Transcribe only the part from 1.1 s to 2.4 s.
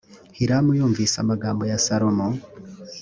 amagambo ya salomo